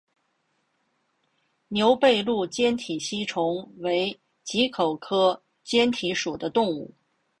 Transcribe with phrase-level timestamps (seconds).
[1.67, 6.91] 牛背鹭坚体吸虫为棘口科坚体属的动物。